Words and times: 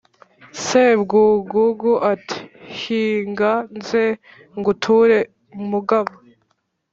sebwugugu 0.63 1.91
ati: 2.13 2.39
"hinga 2.79 3.51
nze 3.77 4.05
nguture 4.57 5.19
mugabo 5.69 6.11